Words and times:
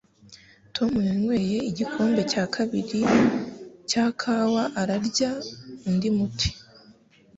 Tom 0.75 0.91
yanyweye 1.09 1.57
igikombe 1.69 2.21
cya 2.31 2.43
kabiri 2.55 3.01
cya 3.89 4.05
kawa 4.19 4.63
ararya 4.81 5.31
undi 5.89 6.09
muti 6.17 6.49